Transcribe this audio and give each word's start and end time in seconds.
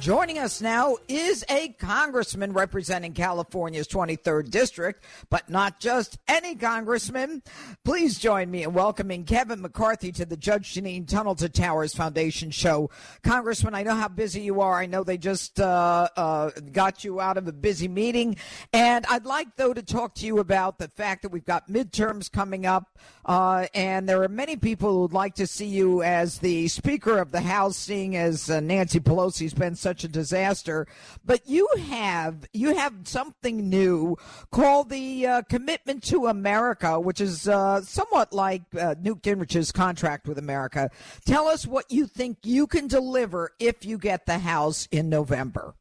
Joining 0.00 0.38
us 0.38 0.62
now 0.62 0.96
is 1.08 1.44
a 1.50 1.68
congressman 1.78 2.54
representing 2.54 3.12
California's 3.12 3.86
23rd 3.86 4.48
district, 4.48 5.04
but 5.28 5.50
not 5.50 5.78
just 5.78 6.16
any 6.26 6.54
congressman. 6.54 7.42
Please 7.84 8.18
join 8.18 8.50
me 8.50 8.62
in 8.62 8.72
welcoming 8.72 9.24
Kevin 9.24 9.60
McCarthy 9.60 10.10
to 10.12 10.24
the 10.24 10.38
Judge 10.38 10.72
Jeanine 10.72 11.06
Tunnel 11.06 11.34
to 11.34 11.50
Towers 11.50 11.94
Foundation 11.94 12.50
show. 12.50 12.88
Congressman, 13.22 13.74
I 13.74 13.82
know 13.82 13.94
how 13.94 14.08
busy 14.08 14.40
you 14.40 14.62
are. 14.62 14.80
I 14.80 14.86
know 14.86 15.04
they 15.04 15.18
just 15.18 15.60
uh, 15.60 16.08
uh, 16.16 16.50
got 16.72 17.04
you 17.04 17.20
out 17.20 17.36
of 17.36 17.46
a 17.46 17.52
busy 17.52 17.86
meeting. 17.86 18.36
And 18.72 19.04
I'd 19.04 19.26
like, 19.26 19.54
though, 19.56 19.74
to 19.74 19.82
talk 19.82 20.14
to 20.14 20.26
you 20.26 20.38
about 20.38 20.78
the 20.78 20.88
fact 20.88 21.20
that 21.22 21.28
we've 21.28 21.44
got 21.44 21.68
midterms 21.68 22.32
coming 22.32 22.64
up. 22.64 22.98
Uh, 23.26 23.66
and 23.74 24.08
there 24.08 24.22
are 24.22 24.28
many 24.28 24.56
people 24.56 24.92
who 24.92 25.00
would 25.00 25.12
like 25.12 25.34
to 25.34 25.46
see 25.46 25.66
you 25.66 26.02
as 26.02 26.38
the 26.38 26.68
Speaker 26.68 27.18
of 27.18 27.32
the 27.32 27.42
House, 27.42 27.76
seeing 27.76 28.16
as 28.16 28.48
uh, 28.48 28.60
Nancy 28.60 28.98
Pelosi's 28.98 29.52
been 29.52 29.76
such 29.90 30.04
a 30.04 30.08
disaster. 30.08 30.86
But 31.24 31.48
you 31.48 31.66
have 31.88 32.48
you 32.52 32.76
have 32.76 32.94
something 33.04 33.68
new 33.68 34.16
called 34.52 34.88
the 34.88 35.26
uh, 35.26 35.42
Commitment 35.48 36.04
to 36.04 36.26
America, 36.28 37.00
which 37.00 37.20
is 37.20 37.48
uh, 37.48 37.82
somewhat 37.82 38.32
like 38.32 38.62
uh, 38.78 38.94
Newt 39.00 39.22
Gingrich's 39.22 39.72
contract 39.72 40.28
with 40.28 40.38
America. 40.38 40.90
Tell 41.26 41.48
us 41.48 41.66
what 41.66 41.90
you 41.90 42.06
think 42.06 42.38
you 42.44 42.68
can 42.68 42.86
deliver 42.86 43.50
if 43.58 43.84
you 43.84 43.98
get 43.98 44.26
the 44.26 44.38
House 44.38 44.86
in 44.92 45.08
November. 45.08 45.74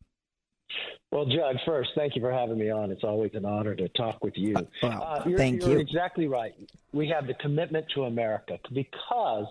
Well, 1.11 1.25
Judge, 1.25 1.57
first, 1.65 1.89
thank 1.95 2.15
you 2.15 2.21
for 2.21 2.31
having 2.31 2.59
me 2.59 2.69
on. 2.69 2.91
It's 2.91 3.03
always 3.03 3.31
an 3.33 3.43
honor 3.43 3.73
to 3.73 3.89
talk 3.89 4.23
with 4.23 4.35
you. 4.37 4.55
Well, 4.83 5.03
uh, 5.03 5.23
you're, 5.27 5.39
thank 5.39 5.61
you're 5.61 5.71
you. 5.71 5.79
exactly 5.79 6.27
right. 6.27 6.53
We 6.93 7.07
have 7.07 7.25
the 7.25 7.33
commitment 7.35 7.87
to 7.95 8.03
America 8.03 8.59
because 8.71 9.47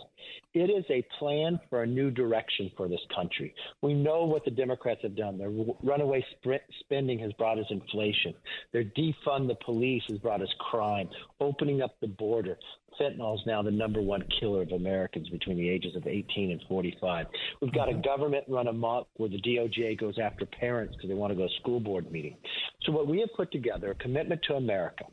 it 0.54 0.70
is 0.70 0.84
a 0.88 1.04
plan 1.18 1.58
for 1.68 1.82
a 1.82 1.86
new 1.86 2.12
direction 2.12 2.70
for 2.76 2.88
this 2.88 3.00
country. 3.14 3.54
We 3.82 3.92
know 3.92 4.24
what 4.24 4.44
the 4.44 4.52
Democrats 4.52 5.00
have 5.02 5.16
done. 5.16 5.36
Their 5.36 5.50
runaway 5.82 6.24
sprint 6.38 6.62
spending 6.80 7.18
has 7.18 7.32
brought 7.32 7.58
us 7.58 7.66
inflation. 7.70 8.34
Their 8.72 8.84
defund 8.84 9.48
the 9.48 9.56
police 9.64 10.04
has 10.10 10.18
brought 10.18 10.42
us 10.42 10.54
crime. 10.70 11.08
Opening 11.40 11.82
up 11.82 11.96
the 12.00 12.06
border, 12.06 12.56
fentanyl 13.00 13.34
is 13.34 13.40
now 13.46 13.62
the 13.62 13.70
number 13.70 14.00
one 14.00 14.24
killer 14.40 14.62
of 14.62 14.72
Americans 14.72 15.28
between 15.28 15.56
the 15.56 15.68
ages 15.68 15.94
of 15.96 16.06
18 16.06 16.50
and 16.50 16.60
45. 16.68 17.26
We've 17.60 17.72
got 17.72 17.88
a 17.88 17.94
government 17.94 18.44
run 18.48 18.68
amok 18.68 19.08
where 19.16 19.28
the 19.28 19.40
DOJ 19.40 19.98
goes 19.98 20.18
after 20.18 20.46
parents 20.46 20.96
because 20.96 21.08
they 21.08 21.14
want 21.14 21.32
to 21.32 21.36
go 21.36 21.47
school 21.60 21.80
board 21.80 22.10
meeting. 22.10 22.36
So, 22.82 22.92
what 22.92 23.06
we 23.06 23.20
have 23.20 23.30
put 23.36 23.50
together, 23.52 23.91
a 23.91 23.94
commitment 23.96 24.41
to 24.48 24.54
America, 24.54 25.04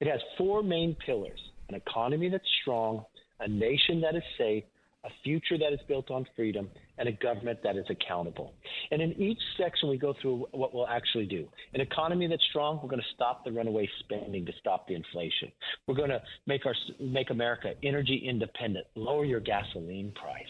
it 0.00 0.08
has 0.08 0.20
four 0.38 0.62
main 0.62 0.96
pillars 1.06 1.40
an 1.68 1.76
economy 1.76 2.28
that's 2.28 2.44
strong, 2.62 3.04
a 3.38 3.48
nation 3.48 4.00
that 4.00 4.16
is 4.16 4.22
safe, 4.36 4.64
a 5.04 5.08
future 5.24 5.56
that 5.56 5.72
is 5.72 5.78
built 5.88 6.10
on 6.10 6.26
freedom, 6.36 6.68
and 6.98 7.08
a 7.08 7.12
government 7.12 7.58
that 7.62 7.76
is 7.76 7.86
accountable. 7.88 8.52
And 8.90 9.00
in 9.00 9.12
each 9.20 9.38
section, 9.56 9.88
we 9.88 9.96
go 9.96 10.14
through 10.20 10.46
what 10.50 10.74
we'll 10.74 10.88
actually 10.88 11.26
do. 11.26 11.48
An 11.72 11.80
economy 11.80 12.26
that's 12.26 12.44
strong, 12.50 12.80
we're 12.82 12.90
going 12.90 13.00
to 13.00 13.14
stop 13.14 13.44
the 13.44 13.52
runaway 13.52 13.88
spending 14.00 14.44
to 14.44 14.52
stop 14.60 14.86
the 14.86 14.94
inflation. 14.94 15.50
We're 15.86 15.94
going 15.94 16.10
to 16.10 16.20
make 16.46 16.66
our 16.66 16.74
make 17.00 17.30
America 17.30 17.72
energy 17.82 18.22
independent, 18.28 18.86
lower 18.94 19.24
your 19.24 19.40
gasoline 19.40 20.12
price. 20.12 20.44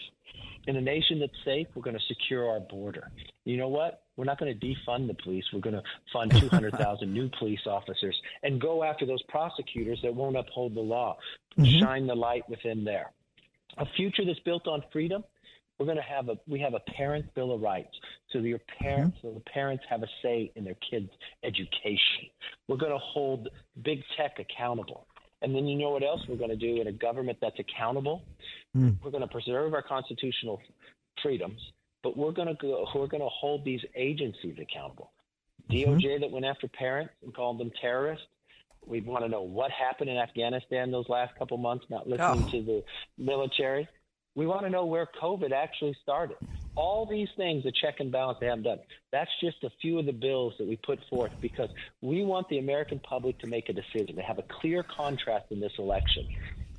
In 0.67 0.75
a 0.75 0.81
nation 0.81 1.19
that's 1.19 1.33
safe, 1.43 1.67
we're 1.73 1.81
going 1.81 1.97
to 1.97 2.05
secure 2.07 2.49
our 2.49 2.59
border. 2.59 3.09
You 3.45 3.57
know 3.57 3.67
what? 3.67 4.03
We're 4.15 4.25
not 4.25 4.39
going 4.39 4.57
to 4.57 4.65
defund 4.65 5.07
the 5.07 5.15
police. 5.15 5.45
We're 5.51 5.61
going 5.61 5.75
to 5.75 5.83
fund 6.13 6.31
200,000 6.39 7.11
new 7.11 7.29
police 7.39 7.65
officers 7.65 8.19
and 8.43 8.61
go 8.61 8.83
after 8.83 9.05
those 9.05 9.23
prosecutors 9.23 9.99
that 10.03 10.13
won't 10.13 10.37
uphold 10.37 10.75
the 10.75 10.81
law. 10.81 11.17
Mm-hmm. 11.57 11.79
Shine 11.79 12.07
the 12.07 12.15
light 12.15 12.47
within 12.49 12.83
there. 12.83 13.11
A 13.77 13.85
future 13.97 14.23
that's 14.25 14.39
built 14.39 14.67
on 14.67 14.83
freedom. 14.91 15.23
We're 15.79 15.85
going 15.85 15.97
to 15.97 16.03
have 16.03 16.29
a 16.29 16.37
we 16.47 16.59
have 16.59 16.75
a 16.75 16.79
parents' 16.91 17.29
bill 17.33 17.51
of 17.53 17.61
rights, 17.61 17.89
so 18.31 18.37
your 18.37 18.59
parents, 18.79 19.17
mm-hmm. 19.17 19.29
so 19.29 19.33
the 19.33 19.49
parents 19.49 19.83
have 19.89 20.03
a 20.03 20.07
say 20.21 20.51
in 20.55 20.63
their 20.63 20.77
kids' 20.87 21.09
education. 21.43 22.29
We're 22.67 22.77
going 22.77 22.91
to 22.91 22.99
hold 22.99 23.49
big 23.81 24.03
tech 24.15 24.37
accountable. 24.37 25.07
And 25.41 25.55
then 25.55 25.67
you 25.67 25.77
know 25.77 25.89
what 25.89 26.03
else 26.03 26.21
we're 26.27 26.37
going 26.37 26.51
to 26.51 26.55
do 26.55 26.81
in 26.81 26.87
a 26.87 26.91
government 26.91 27.39
that's 27.41 27.59
accountable? 27.59 28.23
Mm. 28.75 28.97
We're 29.03 29.11
going 29.11 29.21
to 29.21 29.27
preserve 29.27 29.73
our 29.73 29.81
constitutional 29.81 30.61
freedoms, 31.21 31.59
but 32.03 32.15
we're 32.15 32.31
going 32.31 32.47
to 32.47 32.53
go, 32.53 32.87
we're 32.93 33.07
going 33.07 33.23
to 33.23 33.29
hold 33.29 33.65
these 33.65 33.81
agencies 33.95 34.57
accountable. 34.61 35.11
Mm-hmm. 35.69 35.97
DOJ 35.97 36.19
that 36.21 36.31
went 36.31 36.45
after 36.45 36.67
parents 36.67 37.13
and 37.23 37.33
called 37.33 37.59
them 37.59 37.71
terrorists. 37.81 38.25
We 38.85 39.01
want 39.01 39.23
to 39.23 39.29
know 39.29 39.43
what 39.43 39.71
happened 39.71 40.09
in 40.09 40.17
Afghanistan 40.17 40.91
those 40.91 41.07
last 41.07 41.35
couple 41.37 41.57
months, 41.57 41.85
not 41.89 42.07
listening 42.07 42.45
oh. 42.47 42.51
to 42.51 42.61
the 42.63 42.83
military. 43.17 43.87
We 44.35 44.47
want 44.47 44.61
to 44.61 44.69
know 44.69 44.85
where 44.85 45.07
COVID 45.21 45.51
actually 45.51 45.95
started. 46.01 46.37
All 46.75 47.05
these 47.05 47.27
things, 47.35 47.63
the 47.63 47.71
check 47.81 47.95
and 47.99 48.11
balance 48.11 48.37
they 48.39 48.47
haven't 48.47 48.63
done. 48.63 48.79
That's 49.11 49.29
just 49.41 49.63
a 49.63 49.69
few 49.81 49.99
of 49.99 50.05
the 50.05 50.13
bills 50.13 50.53
that 50.57 50.67
we 50.67 50.77
put 50.77 50.99
forth 51.09 51.31
because 51.41 51.69
we 52.01 52.23
want 52.23 52.47
the 52.49 52.59
American 52.59 52.99
public 52.99 53.37
to 53.39 53.47
make 53.47 53.69
a 53.69 53.73
decision, 53.73 54.15
to 54.15 54.21
have 54.21 54.39
a 54.39 54.45
clear 54.61 54.83
contrast 54.83 55.45
in 55.51 55.59
this 55.59 55.73
election. 55.77 56.27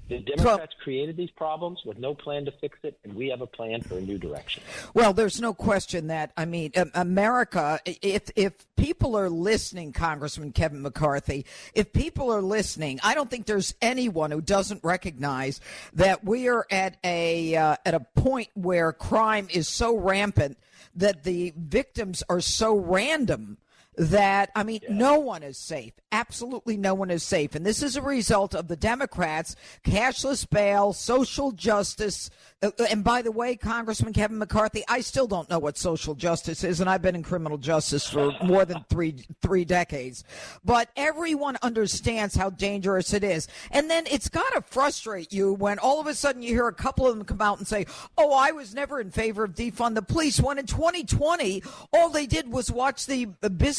The 0.09 0.19
Democrats 0.19 0.75
created 0.83 1.17
these 1.17 1.31
problems 1.31 1.81
with 1.85 1.99
no 1.99 2.15
plan 2.15 2.45
to 2.45 2.53
fix 2.53 2.79
it, 2.83 2.99
and 3.05 3.15
we 3.15 3.29
have 3.29 3.41
a 3.41 3.47
plan 3.47 3.81
for 3.83 3.97
a 3.97 4.01
new 4.01 4.19
direction. 4.19 4.63
Well, 4.95 5.13
there's 5.13 5.41
no 5.41 5.55
question 5.55 6.09
that 6.09 6.33
I 6.37 6.45
mean, 6.45 6.73
America. 6.95 7.81
If 7.85 8.31
if 8.37 8.53
people 8.77 9.17
are 9.17 9.31
listening, 9.31 9.93
Congressman 9.93 10.53
Kevin 10.53 10.83
McCarthy, 10.83 11.47
if 11.75 11.93
people 11.93 12.33
are 12.33 12.43
listening, 12.43 13.01
I 13.03 13.15
don't 13.15 13.31
think 13.31 13.47
there's 13.47 13.75
anyone 13.81 14.31
who 14.31 14.41
doesn't 14.41 14.83
recognize 14.85 15.61
that 15.95 16.25
we 16.25 16.49
are 16.49 16.67
at 16.71 16.97
a 17.05 17.57
uh, 17.57 17.77
at 17.87 17.95
a 17.95 18.01
point 18.01 18.49
where 18.55 18.93
crime 18.93 19.49
is 19.51 19.69
so 19.69 19.97
rampant 19.97 20.59
that 20.95 21.23
the 21.25 21.55
victims 21.57 22.23
are 22.29 22.41
so 22.41 22.77
random 22.77 23.57
that 23.97 24.51
I 24.55 24.63
mean, 24.63 24.81
yeah. 24.83 24.95
no 24.95 25.19
one 25.19 25.43
is 25.43 25.59
safe. 25.59 25.93
Absolutely 26.11 26.77
no 26.77 26.95
one 26.95 27.11
is 27.11 27.23
safe. 27.23 27.55
And 27.55 27.65
this 27.65 27.83
is 27.83 27.97
a 27.97 28.03
result 28.03 28.55
of 28.55 28.69
the 28.69 28.77
Democrats' 28.77 29.55
cashless 29.85 30.49
bail, 30.49 30.93
social 30.93 31.53
justice. 31.53 32.31
Uh, 32.63 32.71
and 32.91 33.05
by 33.05 33.23
the 33.23 33.33
way, 33.33 33.57
Congressman 33.57 34.13
Kevin 34.13 34.39
McCarthy, 34.39 34.83
I 34.89 35.01
still 35.01 35.27
don't 35.27 35.49
know 35.51 35.59
what 35.59 35.77
social 35.77 36.15
justice 36.15 36.65
is, 36.65 36.81
and 36.81 36.89
I've 36.89 37.03
been 37.03 37.15
in 37.15 37.23
criminal 37.23 37.59
justice 37.59 38.09
for 38.09 38.35
more 38.43 38.65
than 38.65 38.85
three 38.89 39.25
three 39.43 39.65
decades. 39.65 40.25
But 40.65 40.89
everyone 40.97 41.59
understands 41.63 42.35
how 42.35 42.51
dangerous 42.51 43.13
it 43.13 43.25
is. 43.25 43.49
And 43.71 43.91
then 43.91 44.05
it's 44.11 44.29
got 44.29 44.55
to 44.55 44.63
frustrate 44.63 45.33
you 45.33 45.53
when 45.53 45.79
all 45.79 46.01
of 46.01 46.07
a 46.07 46.15
sudden 46.15 46.43
you 46.43 46.51
hear 46.51 46.69
a 46.69 46.75
couple 46.75 47.07
of 47.07 47.17
them 47.17 47.27
come 47.27 47.43
out 47.43 47.59
and 47.59 47.67
say, 47.67 47.87
"Oh, 48.17 48.33
I 48.33 48.53
was 48.53 48.75
never 48.75 49.01
in 49.01 49.11
favor 49.11 49.45
of 49.45 49.55
defund 49.55 49.95
the 49.95 50.03
police." 50.03 50.41
When 50.41 50.59
in 50.59 50.67
2020, 50.67 51.63
all 51.93 52.09
they 52.09 52.27
did 52.27 52.51
was 52.51 52.71
watch 52.71 53.07
the 53.07 53.29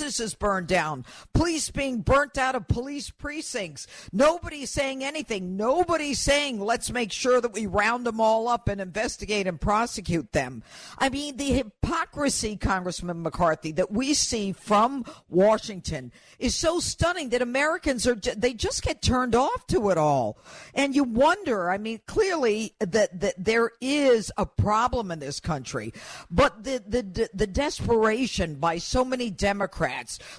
businesses 0.03 0.35
burned 0.35 0.67
down, 0.67 1.05
police 1.33 1.71
being 1.71 2.01
burnt 2.01 2.37
out 2.37 2.55
of 2.55 2.67
police 2.67 3.09
precincts. 3.09 3.87
Nobody's 4.11 4.69
saying 4.69 5.01
anything. 5.01 5.55
Nobody's 5.55 6.19
saying, 6.19 6.59
let's 6.59 6.91
make 6.91 7.13
sure 7.13 7.39
that 7.39 7.53
we 7.53 7.67
round 7.67 8.05
them 8.05 8.19
all 8.19 8.49
up 8.49 8.67
and 8.67 8.81
investigate 8.81 9.47
and 9.47 9.61
prosecute 9.61 10.33
them. 10.33 10.61
I 10.97 11.07
mean, 11.07 11.37
the 11.37 11.53
hypocrisy, 11.53 12.57
Congressman 12.57 13.23
McCarthy, 13.23 13.71
that 13.73 13.91
we 13.91 14.13
see 14.13 14.51
from 14.51 15.05
Washington 15.29 16.11
is 16.37 16.53
so 16.53 16.81
stunning 16.81 17.29
that 17.29 17.41
Americans 17.41 18.05
are, 18.05 18.15
they 18.15 18.53
just 18.53 18.83
get 18.83 19.01
turned 19.01 19.35
off 19.35 19.65
to 19.67 19.89
it 19.89 19.97
all. 19.97 20.37
And 20.73 20.93
you 20.93 21.05
wonder, 21.05 21.71
I 21.71 21.77
mean, 21.77 22.01
clearly 22.07 22.75
that, 22.79 23.21
that 23.21 23.35
there 23.37 23.71
is 23.79 24.33
a 24.37 24.45
problem 24.45 25.11
in 25.11 25.19
this 25.19 25.39
country, 25.39 25.93
but 26.29 26.65
the, 26.65 26.83
the, 26.85 27.29
the 27.33 27.47
desperation 27.47 28.55
by 28.55 28.79
so 28.79 29.05
many 29.05 29.29
Democrats 29.29 29.92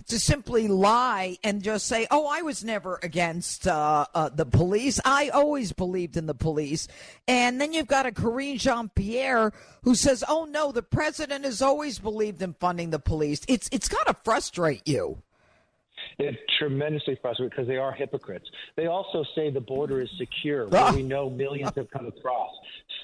to 0.09 0.19
simply 0.19 0.69
lie 0.69 1.39
and 1.43 1.63
just 1.63 1.87
say, 1.87 2.07
"Oh, 2.11 2.27
I 2.27 2.43
was 2.43 2.65
never 2.65 2.99
against 3.03 3.67
uh, 3.67 4.07
uh, 4.15 4.29
the 4.29 4.47
police. 4.47 5.01
I 5.05 5.29
always 5.29 5.73
believed 5.73 6.17
in 6.17 6.27
the 6.27 6.35
police." 6.35 6.89
And 7.27 7.61
then 7.61 7.73
you've 7.73 7.87
got 7.87 8.07
a 8.07 8.13
Karine 8.13 8.59
Jean 8.59 8.89
Pierre 8.89 9.53
who 9.83 9.95
says, 9.95 10.25
"Oh 10.29 10.45
no, 10.45 10.73
the 10.73 10.83
president 10.83 11.45
has 11.45 11.63
always 11.63 11.99
believed 11.99 12.43
in 12.43 12.55
funding 12.55 12.91
the 12.91 12.99
police." 12.99 13.41
It's 13.49 13.69
it's 13.73 13.89
got 13.89 14.07
to 14.07 14.15
frustrate 14.25 14.87
you. 14.87 15.23
It's 16.19 16.39
tremendously 16.59 17.19
frustrating 17.21 17.51
because 17.51 17.69
they 17.69 17.77
are 17.77 17.93
hypocrites. 17.93 18.47
They 18.77 18.87
also 18.87 19.25
say 19.35 19.51
the 19.51 19.61
border 19.61 20.01
is 20.01 20.09
secure, 20.19 20.69
ah! 20.73 20.85
where 20.87 20.93
we 20.95 21.03
know 21.03 21.31
millions 21.31 21.73
have 21.77 21.91
come 21.91 22.07
across. 22.07 22.51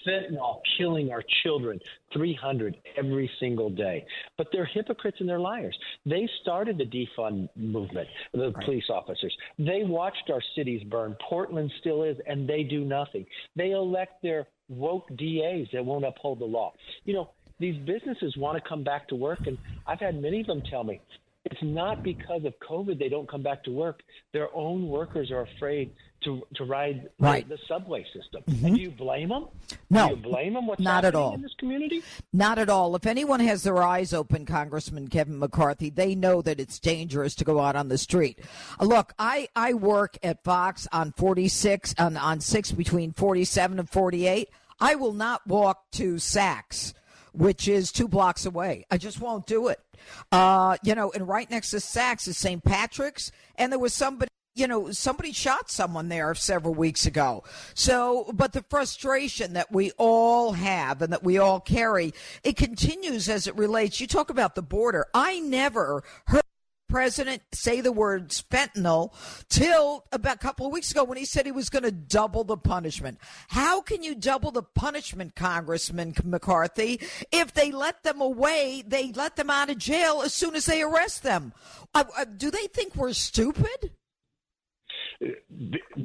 Fentanyl 0.07 0.61
killing 0.79 1.11
our 1.11 1.23
children, 1.43 1.79
300 2.12 2.77
every 2.97 3.31
single 3.39 3.71
day. 3.71 4.07
But 4.39 4.49
they're 4.53 4.65
hypocrites 4.65 5.19
and 5.21 5.29
they're 5.29 5.41
liars. 5.41 5.77
They 6.07 6.29
started 6.41 6.79
the 6.79 6.87
defund 6.87 7.49
movement, 7.57 8.09
the 8.33 8.51
right. 8.51 8.65
police 8.65 8.85
officers. 8.89 9.37
They 9.59 9.83
watched 9.85 10.31
our 10.31 10.43
cities 10.56 10.83
burn. 10.85 11.17
Portland 11.29 11.71
still 11.81 12.03
is, 12.03 12.17
and 12.27 12.49
they 12.49 12.63
do 12.63 12.85
nothing. 12.85 13.27
They 13.56 13.73
elect 13.73 14.23
their 14.23 14.47
woke 14.69 15.09
DAs 15.17 15.67
that 15.73 15.85
won't 15.85 16.05
uphold 16.05 16.39
the 16.39 16.45
law. 16.47 16.73
You 17.05 17.15
know, 17.15 17.31
these 17.59 17.77
businesses 17.85 18.37
want 18.39 18.63
to 18.63 18.67
come 18.67 18.83
back 18.83 19.06
to 19.09 19.15
work, 19.15 19.47
and 19.47 19.59
I've 19.87 20.01
had 20.01 20.21
many 20.21 20.41
of 20.41 20.47
them 20.47 20.63
tell 20.63 20.85
me 20.85 21.01
it's 21.45 21.63
not 21.63 22.03
because 22.03 22.45
of 22.45 22.55
COVID 22.61 22.99
they 22.99 23.09
don't 23.09 23.29
come 23.29 23.43
back 23.43 23.65
to 23.65 23.71
work. 23.71 24.03
Their 24.33 24.55
own 24.55 24.89
workers 24.89 25.31
are 25.31 25.43
afraid 25.43 25.93
to 26.25 26.43
to 26.57 26.65
ride 26.65 27.09
right. 27.19 27.49
the, 27.49 27.57
the, 27.57 27.63
subway 27.67 28.05
system. 28.15 28.43
Mm-hmm. 28.47 28.67
And 28.67 28.77
do 28.77 28.83
you 28.83 28.91
blame 28.91 29.31
them? 29.31 29.47
No, 29.89 30.09
do 30.09 30.17
you 30.17 30.21
blame 30.21 30.55
them? 30.55 30.67
What's 30.67 30.81
not 30.81 31.07
at 31.07 31.15
all 31.15 31.35
in 31.35 31.41
this 31.41 31.55
community? 31.59 32.03
Not 32.33 32.59
at 32.59 32.69
all. 32.69 32.95
If 32.95 33.07
anyone 33.07 33.41
has 33.41 33.63
their 33.63 33.83
eyes 33.83 34.13
open, 34.13 34.45
Congressman 34.45 35.09
Kevin 35.09 35.39
McCarthy, 35.39 35.89
they 35.89 36.15
know 36.15 36.43
that 36.43 36.61
it's 36.61 36.79
dangerous 36.79 37.35
to 37.37 37.45
go 37.45 37.61
out 37.61 37.75
on 37.75 37.89
the 37.89 37.97
street. 37.97 38.39
Uh, 38.79 38.85
look, 38.85 39.15
I 39.19 39.49
I 39.57 39.73
work 39.73 40.19
at 40.23 40.45
Fox 40.45 40.87
on 40.93 41.13
46 41.13 41.95
on 41.99 42.19
on 42.19 42.41
six 42.41 42.71
between 42.71 43.13
47 43.13 43.79
and 43.79 43.89
48. 43.89 44.51
I 44.79 44.95
will 44.95 45.13
not 45.15 45.47
walk 45.47 45.91
to 45.93 46.15
Saks 46.15 46.93
which 47.32 47.69
is 47.69 47.93
two 47.93 48.09
blocks 48.09 48.47
away. 48.47 48.85
I 48.91 48.99
just 48.99 49.21
won't 49.21 49.47
do 49.47 49.69
it. 49.69 49.81
Uh, 50.32 50.77
you 50.82 50.94
know, 50.94 51.11
and 51.12 51.29
right 51.29 51.50
next 51.50 51.71
to 51.71 51.77
Saks 51.77 52.27
is 52.27 52.37
St. 52.37 52.62
Patrick's, 52.65 53.31
and 53.56 53.73
there 53.73 53.79
was 53.79 53.94
somebody 53.94 54.31
you 54.56 54.67
know, 54.67 54.91
somebody 54.91 55.32
shot 55.32 55.71
someone 55.71 56.09
there 56.09 56.35
several 56.35 56.75
weeks 56.75 57.06
ago. 57.06 57.44
So, 57.75 58.31
but 58.35 58.53
the 58.53 58.65
frustration 58.69 59.53
that 59.53 59.71
we 59.71 59.93
all 59.97 60.53
have 60.53 61.03
and 61.03 61.12
that 61.12 61.23
we 61.23 61.38
all 61.38 61.61
carry, 61.61 62.12
it 62.43 62.56
continues 62.56 63.29
as 63.29 63.47
it 63.47 63.56
relates. 63.56 64.00
You 64.00 64.06
talk 64.09 64.29
about 64.29 64.56
the 64.56 64.62
border. 64.62 65.06
I 65.15 65.38
never 65.38 66.03
heard 66.27 66.43
president 66.91 67.43
say 67.53 67.81
the 67.81 67.93
words 67.93 68.43
fentanyl 68.51 69.13
till 69.49 70.05
about 70.13 70.37
a 70.37 70.39
couple 70.39 70.67
of 70.67 70.73
weeks 70.73 70.91
ago 70.91 71.05
when 71.05 71.17
he 71.17 71.25
said 71.25 71.47
he 71.47 71.53
was 71.53 71.71
going 71.71 71.85
to 71.85 71.93
double 71.93 72.45
the 72.45 72.57
punishment. 72.57 73.19
How 73.49 73.81
can 73.81 74.03
you 74.03 74.15
double 74.15 74.51
the 74.51 74.63
punishment, 74.63 75.37
Congressman 75.37 76.15
McCarthy, 76.25 77.01
if 77.31 77.55
they 77.55 77.71
let 77.71 78.03
them 78.03 78.21
away, 78.21 78.83
they 78.87 79.13
let 79.13 79.37
them 79.37 79.51
out 79.51 79.71
of 79.71 79.79
jail 79.79 80.23
as 80.25 80.35
soon 80.35 80.55
as 80.55 80.67
they 80.67 80.83
arrest 80.83 81.23
them? 81.23 81.53
Uh, 81.95 82.05
uh, 82.19 82.25
do 82.25 82.51
they 82.51 82.67
think 82.67 82.97
we're 82.97 83.13
stupid? 83.13 83.93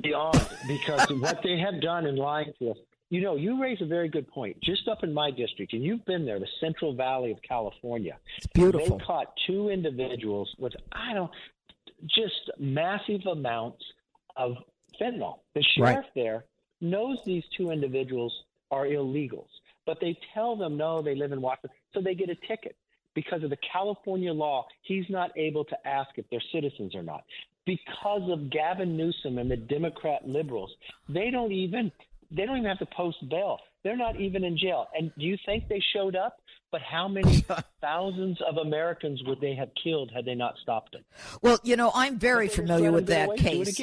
Beyond, 0.02 0.48
because 0.68 1.10
what 1.10 1.42
they 1.42 1.58
have 1.58 1.82
done 1.82 2.06
in 2.06 2.16
lying 2.16 2.52
to 2.60 2.72
us 2.72 2.78
you 3.10 3.22
know, 3.22 3.36
you 3.36 3.62
raise 3.62 3.82
a 3.82 3.86
very 3.86 4.10
good 4.10 4.28
point. 4.28 4.58
Just 4.62 4.88
up 4.88 5.04
in 5.04 5.14
my 5.14 5.32
district, 5.32 5.74
and 5.74 5.84
you've 5.84 6.06
been 6.06 6.26
there, 6.26 6.40
the 6.40 6.48
Central 6.60 6.96
Valley 6.96 7.32
of 7.32 7.38
California. 7.48 8.18
It's 8.38 8.48
beautiful. 8.48 8.98
They 8.98 9.06
caught 9.06 9.34
two 9.46 9.70
individuals 9.70 10.54
with, 10.58 10.74
I 10.92 11.14
don't, 11.14 11.32
just 12.08 12.52
massive 12.60 13.26
amounts 13.26 13.84
of 14.36 14.56
fentanyl. 15.00 15.40
The 15.54 15.64
sheriff 15.76 15.98
right. 15.98 16.06
there 16.16 16.46
knows 16.82 17.20
these 17.26 17.44
two 17.56 17.72
individuals 17.72 18.34
are 18.72 18.86
illegals, 18.86 19.48
but 19.86 20.00
they 20.02 20.18
tell 20.34 20.56
them 20.56 20.78
no, 20.78 21.02
they 21.02 21.16
live 21.16 21.32
in 21.32 21.42
Washington, 21.42 21.72
so 21.94 22.02
they 22.02 22.16
get 22.16 22.30
a 22.30 22.36
ticket. 22.48 22.76
Because 23.14 23.44
of 23.44 23.50
the 23.50 23.58
California 23.72 24.34
law, 24.34 24.66
he's 24.82 25.06
not 25.10 25.32
able 25.38 25.64
to 25.64 25.88
ask 25.88 26.10
if 26.18 26.26
they're 26.30 26.42
citizens 26.52 26.94
or 26.96 27.02
not. 27.02 27.24
Because 27.66 28.30
of 28.30 28.50
Gavin 28.50 28.98
Newsom 28.98 29.38
and 29.38 29.50
the 29.50 29.56
Democrat 29.56 30.28
liberals, 30.28 30.72
they 31.08 31.32
don't 31.32 31.54
even 31.54 31.94
they 32.36 32.46
don't 32.46 32.58
even 32.58 32.70
have 32.70 32.80
to 32.80 32.88
post 32.96 33.18
bail. 33.30 33.58
They're 33.84 33.98
not 33.98 34.20
even 34.20 34.44
in 34.44 34.58
jail. 34.58 34.88
And 34.98 35.12
do 35.18 35.26
you 35.26 35.38
think 35.46 35.68
they 35.68 35.82
showed 35.94 36.16
up? 36.16 36.38
But 36.72 36.82
how 36.82 37.08
many 37.08 37.46
thousands 37.82 38.38
of 38.48 38.58
Americans 38.58 39.22
would 39.26 39.40
they 39.40 39.56
have 39.56 39.70
killed 39.82 40.12
had 40.14 40.26
they 40.26 40.36
not 40.36 40.56
stopped 40.62 40.94
them? 40.94 41.04
Well, 41.42 41.60
you 41.64 41.78
know, 41.78 41.92
I'm 41.94 42.18
very 42.18 42.48
familiar 42.48 42.92
with 42.92 43.08
that 43.08 43.38
case. 43.38 43.80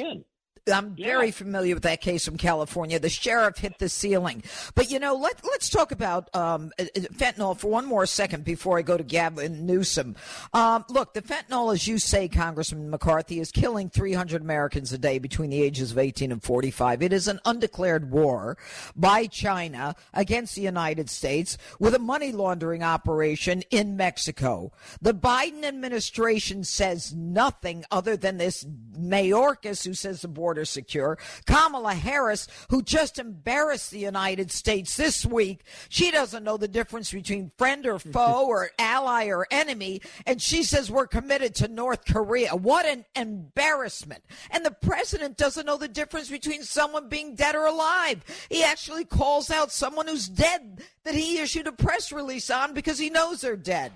I'm 0.71 0.93
yeah. 0.97 1.07
very 1.07 1.31
familiar 1.31 1.75
with 1.75 1.83
that 1.83 1.99
case 1.99 2.23
from 2.23 2.37
California. 2.37 2.99
The 2.99 3.09
sheriff 3.09 3.57
hit 3.57 3.79
the 3.79 3.89
ceiling. 3.89 4.43
But 4.75 4.91
you 4.91 4.99
know, 4.99 5.15
let 5.15 5.43
let's 5.43 5.69
talk 5.69 5.91
about 5.91 6.33
um, 6.35 6.71
uh, 6.79 6.85
uh, 6.95 6.99
fentanyl 7.13 7.57
for 7.57 7.67
one 7.67 7.85
more 7.85 8.05
second 8.05 8.45
before 8.45 8.77
I 8.77 8.81
go 8.81 8.95
to 8.95 9.03
Gavin 9.03 9.65
Newsom. 9.65 10.15
Um, 10.53 10.85
look, 10.89 11.13
the 11.13 11.21
fentanyl, 11.21 11.73
as 11.73 11.87
you 11.87 11.97
say, 11.97 12.27
Congressman 12.27 12.89
McCarthy, 12.89 13.39
is 13.39 13.51
killing 13.51 13.89
300 13.89 14.41
Americans 14.41 14.93
a 14.93 14.97
day 14.97 15.19
between 15.19 15.49
the 15.49 15.61
ages 15.61 15.91
of 15.91 15.97
18 15.97 16.31
and 16.31 16.41
45. 16.41 17.03
It 17.03 17.11
is 17.11 17.27
an 17.27 17.39
undeclared 17.45 18.09
war 18.09 18.57
by 18.95 19.27
China 19.27 19.95
against 20.13 20.55
the 20.55 20.61
United 20.61 21.09
States 21.09 21.57
with 21.79 21.93
a 21.93 21.99
money 21.99 22.31
laundering 22.31 22.83
operation 22.83 23.63
in 23.69 23.97
Mexico. 23.97 24.71
The 25.01 25.13
Biden 25.13 25.65
administration 25.65 26.63
says 26.63 27.13
nothing 27.13 27.83
other 27.91 28.15
than 28.15 28.37
this 28.37 28.65
Mayorkas 28.97 29.85
who 29.85 29.93
says 29.93 30.21
the 30.21 30.27
border 30.27 30.52
border 30.53 30.65
secure. 30.65 31.17
Kamala 31.47 31.95
Harris, 31.95 32.47
who 32.69 32.83
just 32.83 33.17
embarrassed 33.17 33.89
the 33.89 33.97
United 33.97 34.51
States 34.51 34.95
this 34.95 35.25
week, 35.25 35.63
she 35.89 36.11
doesn't 36.11 36.43
know 36.43 36.57
the 36.57 36.67
difference 36.67 37.11
between 37.11 37.51
friend 37.57 37.87
or 37.87 37.97
foe 38.13 38.45
or 38.45 38.69
ally 38.77 39.29
or 39.29 39.47
enemy. 39.49 39.99
And 40.27 40.39
she 40.39 40.61
says 40.61 40.91
we're 40.91 41.07
committed 41.07 41.55
to 41.55 41.67
North 41.67 42.05
Korea. 42.05 42.55
What 42.55 42.85
an 42.85 43.03
embarrassment. 43.15 44.23
And 44.51 44.63
the 44.63 44.69
president 44.69 45.37
doesn't 45.37 45.65
know 45.65 45.77
the 45.77 45.87
difference 45.87 46.29
between 46.29 46.61
someone 46.61 47.09
being 47.09 47.33
dead 47.33 47.55
or 47.55 47.65
alive. 47.65 48.23
He 48.49 48.63
actually 48.63 49.05
calls 49.05 49.49
out 49.49 49.71
someone 49.71 50.07
who's 50.07 50.27
dead 50.27 50.83
that 51.03 51.15
he 51.15 51.39
issued 51.39 51.65
a 51.65 51.71
press 51.71 52.11
release 52.11 52.51
on 52.51 52.75
because 52.75 52.99
he 52.99 53.09
knows 53.09 53.41
they're 53.41 53.55
dead. 53.55 53.91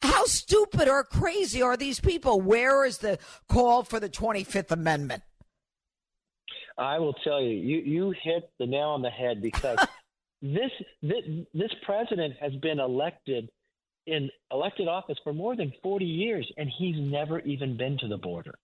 How 0.00 0.24
stupid 0.24 0.88
or 0.88 1.04
crazy 1.04 1.60
are 1.60 1.76
these 1.76 2.00
people? 2.00 2.40
Where 2.40 2.86
is 2.86 2.98
the 2.98 3.18
call 3.50 3.82
for 3.82 4.00
the 4.00 4.08
25th 4.08 4.70
Amendment? 4.70 5.24
I 6.80 6.98
will 6.98 7.12
tell 7.12 7.40
you, 7.40 7.50
you 7.50 7.78
you 7.78 8.14
hit 8.22 8.50
the 8.58 8.66
nail 8.66 8.88
on 8.88 9.02
the 9.02 9.10
head 9.10 9.42
because 9.42 9.78
this, 10.42 10.70
this 11.02 11.24
this 11.52 11.70
president 11.84 12.34
has 12.40 12.54
been 12.56 12.80
elected 12.80 13.50
in 14.06 14.30
elected 14.50 14.88
office 14.88 15.18
for 15.22 15.32
more 15.32 15.54
than 15.54 15.72
40 15.82 16.04
years 16.04 16.50
and 16.56 16.70
he's 16.78 16.96
never 16.98 17.40
even 17.40 17.76
been 17.76 17.98
to 17.98 18.08
the 18.08 18.16
border. 18.16 18.54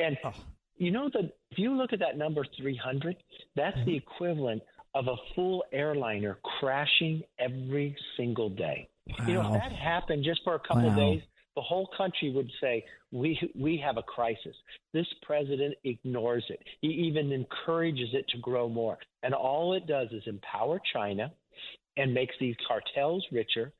And 0.00 0.18
oh. 0.24 0.32
you 0.76 0.90
know 0.90 1.08
that 1.14 1.30
if 1.52 1.58
you 1.58 1.76
look 1.76 1.92
at 1.92 2.00
that 2.00 2.18
number 2.18 2.44
300, 2.58 3.16
that's 3.54 3.76
mm-hmm. 3.76 3.86
the 3.86 3.96
equivalent 3.96 4.62
of 4.94 5.06
a 5.06 5.14
full 5.36 5.64
airliner 5.72 6.38
crashing 6.58 7.22
every 7.38 7.96
single 8.16 8.50
day. 8.50 8.88
Wow. 9.06 9.26
You 9.26 9.34
know, 9.34 9.54
if 9.54 9.62
that 9.62 9.72
happened 9.72 10.24
just 10.24 10.40
for 10.42 10.56
a 10.56 10.58
couple 10.58 10.82
wow. 10.82 10.90
of 10.90 10.96
days, 10.96 11.22
the 11.60 11.64
whole 11.64 11.90
country 11.94 12.30
would 12.30 12.50
say 12.58 12.82
we 13.12 13.38
we 13.54 13.76
have 13.84 13.98
a 13.98 14.02
crisis. 14.02 14.56
This 14.94 15.06
president 15.20 15.74
ignores 15.84 16.42
it. 16.48 16.58
He 16.80 16.88
even 16.88 17.32
encourages 17.32 18.08
it 18.14 18.26
to 18.30 18.38
grow 18.38 18.66
more. 18.66 18.96
And 19.22 19.34
all 19.34 19.74
it 19.74 19.86
does 19.86 20.08
is 20.10 20.22
empower 20.24 20.80
China 20.94 21.30
and 21.98 22.14
makes 22.14 22.34
these 22.40 22.56
cartels 22.66 23.26
richer. 23.30 23.74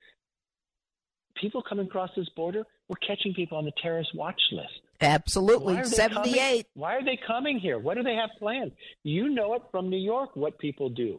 People 1.40 1.62
coming 1.66 1.86
across 1.86 2.10
this 2.14 2.28
border, 2.36 2.64
we're 2.90 2.96
catching 2.96 3.32
people 3.32 3.56
on 3.56 3.64
the 3.64 3.72
terrorist 3.82 4.10
watch 4.14 4.42
list. 4.52 4.74
Absolutely. 5.00 5.82
78. 5.82 6.34
Coming, 6.34 6.64
why 6.74 6.96
are 6.96 7.04
they 7.04 7.18
coming 7.26 7.58
here? 7.58 7.78
What 7.78 7.96
do 7.96 8.02
they 8.02 8.16
have 8.16 8.28
planned? 8.38 8.72
You 9.04 9.30
know 9.30 9.54
it 9.54 9.62
from 9.70 9.88
New 9.88 9.96
York 9.96 10.36
what 10.36 10.58
people 10.58 10.90
do. 10.90 11.18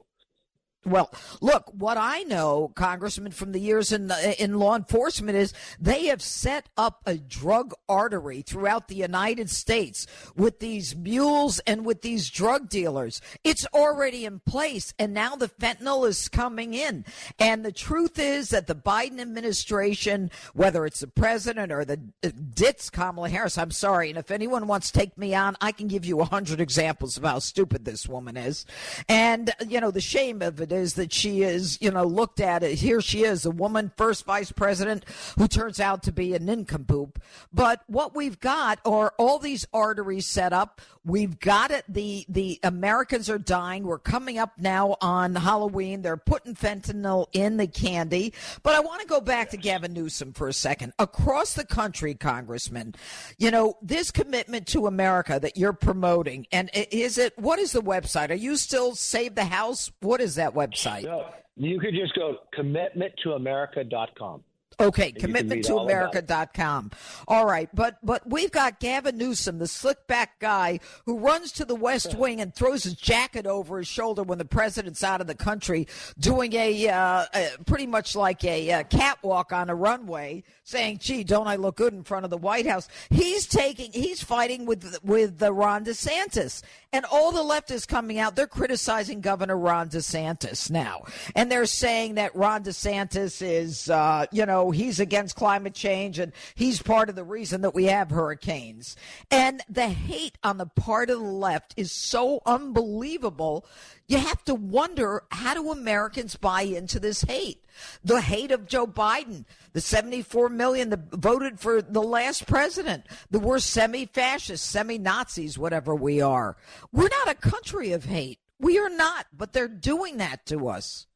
Well, 0.83 1.11
look, 1.41 1.71
what 1.77 1.97
I 1.97 2.23
know, 2.23 2.71
Congressman, 2.73 3.33
from 3.33 3.51
the 3.51 3.59
years 3.59 3.91
in 3.91 4.11
in 4.39 4.57
law 4.57 4.75
enforcement 4.75 5.37
is 5.37 5.53
they 5.79 6.05
have 6.05 6.23
set 6.23 6.69
up 6.75 7.03
a 7.05 7.17
drug 7.17 7.75
artery 7.87 8.41
throughout 8.41 8.87
the 8.87 8.95
United 8.95 9.51
States 9.51 10.07
with 10.35 10.59
these 10.59 10.95
mules 10.95 11.59
and 11.67 11.85
with 11.85 12.01
these 12.01 12.31
drug 12.31 12.67
dealers. 12.67 13.21
It's 13.43 13.67
already 13.75 14.25
in 14.25 14.39
place, 14.39 14.91
and 14.97 15.13
now 15.13 15.35
the 15.35 15.49
fentanyl 15.49 16.07
is 16.07 16.27
coming 16.27 16.73
in. 16.73 17.05
And 17.37 17.63
the 17.63 17.71
truth 17.71 18.17
is 18.17 18.49
that 18.49 18.65
the 18.65 18.73
Biden 18.73 19.19
administration, 19.19 20.31
whether 20.55 20.87
it's 20.87 21.01
the 21.01 21.07
president 21.07 21.71
or 21.71 21.85
the 21.85 21.99
uh, 22.23 22.29
ditz 22.55 22.89
Kamala 22.89 23.29
Harris, 23.29 23.59
I'm 23.59 23.69
sorry, 23.69 24.09
and 24.09 24.17
if 24.17 24.31
anyone 24.31 24.65
wants 24.65 24.89
to 24.89 24.97
take 24.97 25.15
me 25.15 25.35
on, 25.35 25.55
I 25.61 25.73
can 25.73 25.87
give 25.87 26.05
you 26.05 26.21
a 26.21 26.25
hundred 26.25 26.59
examples 26.59 27.17
of 27.17 27.23
how 27.23 27.37
stupid 27.37 27.85
this 27.85 28.09
woman 28.09 28.35
is. 28.35 28.65
And 29.07 29.53
you 29.67 29.79
know 29.79 29.91
the 29.91 30.01
shame 30.01 30.41
of 30.41 30.59
it 30.59 30.70
is 30.71 30.95
that 30.95 31.11
she 31.13 31.41
is, 31.41 31.77
you 31.81 31.91
know, 31.91 32.03
looked 32.03 32.39
at 32.39 32.63
it. 32.63 32.79
Here 32.79 33.01
she 33.01 33.23
is, 33.23 33.45
a 33.45 33.51
woman 33.51 33.91
first 33.97 34.25
vice 34.25 34.51
president 34.51 35.05
who 35.37 35.47
turns 35.47 35.79
out 35.79 36.03
to 36.03 36.11
be 36.11 36.33
a 36.33 36.39
nincompoop. 36.39 37.21
But 37.53 37.81
what 37.87 38.15
we've 38.15 38.39
got 38.39 38.79
are 38.85 39.13
all 39.17 39.39
these 39.39 39.67
arteries 39.73 40.27
set 40.27 40.53
up. 40.53 40.81
We've 41.03 41.39
got 41.39 41.71
it. 41.71 41.83
The 41.89 42.25
the 42.29 42.59
Americans 42.63 43.27
are 43.29 43.39
dying. 43.39 43.83
We're 43.83 43.97
coming 43.97 44.37
up 44.37 44.53
now 44.59 44.97
on 45.01 45.33
Halloween. 45.33 46.03
They're 46.03 46.15
putting 46.15 46.53
fentanyl 46.53 47.25
in 47.33 47.57
the 47.57 47.65
candy. 47.65 48.33
But 48.61 48.75
I 48.75 48.81
want 48.81 49.01
to 49.01 49.07
go 49.07 49.19
back 49.19 49.49
to 49.49 49.57
Gavin 49.57 49.93
Newsom 49.93 50.33
for 50.33 50.47
a 50.47 50.53
second. 50.53 50.93
Across 50.99 51.55
the 51.55 51.65
country, 51.65 52.13
Congressman, 52.13 52.93
you 53.39 53.49
know 53.49 53.77
this 53.81 54.11
commitment 54.11 54.67
to 54.67 54.85
America 54.85 55.39
that 55.41 55.57
you're 55.57 55.73
promoting, 55.73 56.45
and 56.51 56.69
is 56.73 57.17
it 57.17 57.37
what 57.37 57.57
is 57.57 57.71
the 57.71 57.81
website? 57.81 58.29
Are 58.29 58.35
you 58.35 58.55
still 58.55 58.93
Save 58.93 59.33
the 59.33 59.45
House? 59.45 59.91
What 60.01 60.21
is 60.21 60.35
that 60.35 60.53
website? 60.53 60.60
No, 61.03 61.25
you 61.55 61.79
could 61.79 61.93
just 61.93 62.13
go 62.15 62.37
commitmenttoamerica.com. 62.57 64.43
Okay, 64.79 65.11
commitmenttoamerica.com. 65.11 66.91
All 67.27 67.45
right, 67.45 67.69
but 67.73 67.97
but 68.03 68.27
we've 68.27 68.51
got 68.51 68.79
Gavin 68.79 69.17
Newsom, 69.17 69.59
the 69.59 69.67
slick 69.67 70.07
back 70.07 70.39
guy 70.39 70.79
who 71.05 71.19
runs 71.19 71.51
to 71.53 71.65
the 71.65 71.75
West 71.75 72.15
Wing 72.15 72.41
and 72.41 72.53
throws 72.53 72.83
his 72.83 72.95
jacket 72.95 73.45
over 73.45 73.77
his 73.77 73.87
shoulder 73.87 74.23
when 74.23 74.37
the 74.37 74.45
president's 74.45 75.03
out 75.03 75.21
of 75.21 75.27
the 75.27 75.35
country, 75.35 75.87
doing 76.17 76.53
a, 76.53 76.89
uh, 76.89 77.25
a 77.33 77.49
pretty 77.65 77.85
much 77.85 78.15
like 78.15 78.43
a, 78.43 78.69
a 78.69 78.83
catwalk 78.83 79.51
on 79.51 79.69
a 79.69 79.75
runway, 79.75 80.43
saying, 80.63 80.99
"Gee, 80.99 81.23
don't 81.23 81.47
I 81.47 81.57
look 81.57 81.75
good 81.75 81.93
in 81.93 82.03
front 82.03 82.25
of 82.25 82.31
the 82.31 82.37
White 82.37 82.65
House?" 82.65 82.87
He's 83.09 83.45
taking, 83.45 83.91
he's 83.91 84.23
fighting 84.23 84.65
with 84.65 84.97
with 85.03 85.37
the 85.37 85.53
Ron 85.53 85.85
DeSantis, 85.85 86.63
and 86.91 87.05
all 87.05 87.31
the 87.31 87.43
left 87.43 87.71
is 87.71 87.85
coming 87.85 88.17
out. 88.19 88.35
They're 88.35 88.47
criticizing 88.47 89.21
Governor 89.21 89.57
Ron 89.57 89.89
DeSantis 89.89 90.71
now, 90.71 91.03
and 91.35 91.51
they're 91.51 91.65
saying 91.65 92.15
that 92.15 92.35
Ron 92.35 92.63
DeSantis 92.63 93.41
is, 93.41 93.89
uh, 93.89 94.25
you 94.31 94.45
know 94.45 94.60
he's 94.69 94.99
against 94.99 95.35
climate 95.35 95.73
change 95.73 96.19
and 96.19 96.31
he's 96.53 96.81
part 96.81 97.09
of 97.09 97.15
the 97.15 97.23
reason 97.23 97.61
that 97.61 97.73
we 97.73 97.85
have 97.85 98.11
hurricanes. 98.11 98.95
And 99.31 99.61
the 99.67 99.89
hate 99.89 100.37
on 100.43 100.57
the 100.57 100.67
part 100.67 101.09
of 101.09 101.19
the 101.19 101.25
left 101.25 101.73
is 101.75 101.91
so 101.91 102.41
unbelievable. 102.45 103.65
You 104.07 104.19
have 104.19 104.43
to 104.45 104.53
wonder 104.53 105.23
how 105.31 105.55
do 105.55 105.71
Americans 105.71 106.35
buy 106.35 106.61
into 106.61 106.99
this 106.99 107.23
hate? 107.23 107.63
The 108.03 108.21
hate 108.21 108.51
of 108.51 108.67
Joe 108.67 108.85
Biden, 108.85 109.45
the 109.73 109.81
74 109.81 110.49
million 110.49 110.89
that 110.89 111.11
voted 111.11 111.59
for 111.59 111.81
the 111.81 112.03
last 112.03 112.45
president, 112.45 113.05
the 113.31 113.39
worst 113.39 113.69
semi 113.69 114.05
fascists, 114.05 114.67
semi 114.67 114.97
Nazis, 114.97 115.57
whatever 115.57 115.95
we 115.95 116.21
are. 116.21 116.57
We're 116.91 117.09
not 117.09 117.29
a 117.29 117.35
country 117.35 117.93
of 117.93 118.05
hate. 118.05 118.39
We 118.59 118.77
are 118.77 118.89
not, 118.89 119.25
but 119.35 119.53
they're 119.53 119.67
doing 119.67 120.17
that 120.17 120.45
to 120.47 120.67
us. 120.67 121.07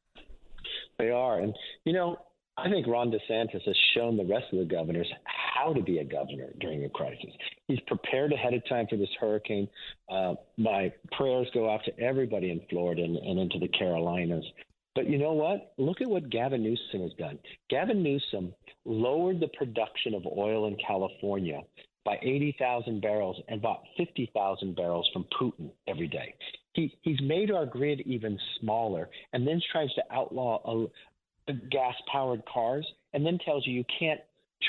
They 0.98 1.10
are. 1.10 1.38
And, 1.38 1.54
you 1.84 1.92
know, 1.92 2.18
I 2.58 2.70
think 2.70 2.86
Ron 2.86 3.10
DeSantis 3.10 3.62
has 3.66 3.76
shown 3.94 4.16
the 4.16 4.24
rest 4.24 4.46
of 4.52 4.58
the 4.58 4.64
governors 4.64 5.06
how 5.24 5.74
to 5.74 5.82
be 5.82 5.98
a 5.98 6.04
governor 6.04 6.48
during 6.60 6.84
a 6.84 6.88
crisis. 6.88 7.30
He's 7.68 7.80
prepared 7.86 8.32
ahead 8.32 8.54
of 8.54 8.66
time 8.66 8.86
for 8.88 8.96
this 8.96 9.10
hurricane. 9.20 9.68
Uh, 10.10 10.34
my 10.56 10.92
prayers 11.12 11.48
go 11.52 11.70
out 11.70 11.84
to 11.84 12.00
everybody 12.00 12.50
in 12.50 12.62
Florida 12.70 13.02
and, 13.02 13.16
and 13.16 13.38
into 13.38 13.58
the 13.58 13.68
Carolinas. 13.68 14.44
But 14.94 15.08
you 15.10 15.18
know 15.18 15.34
what? 15.34 15.74
Look 15.76 16.00
at 16.00 16.08
what 16.08 16.30
Gavin 16.30 16.62
Newsom 16.62 17.02
has 17.02 17.12
done. 17.18 17.38
Gavin 17.68 18.02
Newsom 18.02 18.54
lowered 18.86 19.40
the 19.40 19.48
production 19.48 20.14
of 20.14 20.24
oil 20.26 20.66
in 20.66 20.76
California 20.86 21.60
by 22.06 22.18
80,000 22.22 23.02
barrels 23.02 23.36
and 23.48 23.60
bought 23.60 23.82
50,000 23.98 24.74
barrels 24.74 25.10
from 25.12 25.26
Putin 25.38 25.70
every 25.86 26.08
day. 26.08 26.32
He, 26.72 26.96
he's 27.02 27.20
made 27.20 27.50
our 27.50 27.66
grid 27.66 28.00
even 28.06 28.38
smaller 28.60 29.10
and 29.32 29.46
then 29.46 29.60
tries 29.72 29.92
to 29.94 30.02
outlaw 30.10 30.60
a, 30.64 30.86
gas 31.52 31.94
powered 32.10 32.42
cars 32.46 32.86
and 33.12 33.24
then 33.24 33.38
tells 33.38 33.66
you 33.66 33.72
you 33.72 33.84
can't 33.98 34.20